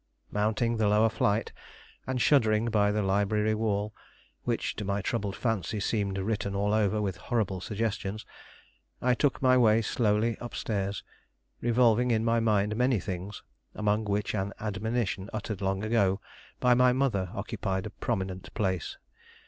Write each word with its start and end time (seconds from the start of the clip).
Mounting 0.31 0.77
the 0.77 0.87
lower 0.87 1.09
flight, 1.09 1.51
and 2.07 2.19
shuddering 2.19 2.71
by 2.71 2.91
the 2.91 3.03
library 3.03 3.53
wall, 3.53 3.93
which 4.45 4.75
to 4.77 4.83
my 4.83 4.99
troubled 4.99 5.35
fancy 5.35 5.79
seemed 5.79 6.17
written 6.17 6.55
all 6.55 6.73
over 6.73 6.99
with 6.99 7.17
horrible 7.17 7.61
suggestions, 7.61 8.25
I 8.99 9.13
took 9.13 9.43
my 9.43 9.59
way 9.59 9.83
slowly 9.83 10.39
up 10.39 10.55
stairs, 10.55 11.03
revolving 11.59 12.09
in 12.09 12.25
my 12.25 12.39
mind 12.39 12.75
many 12.75 12.99
things, 12.99 13.43
among 13.75 14.05
which 14.05 14.33
an 14.33 14.53
admonition 14.59 15.29
uttered 15.33 15.61
long 15.61 15.83
ago 15.83 16.19
by 16.59 16.73
my 16.73 16.93
mother 16.93 17.29
occupied 17.35 17.85
a 17.85 17.91
prominent 17.91 18.51
place. 18.55 18.97